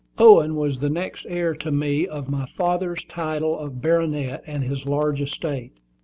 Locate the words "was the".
0.55-0.89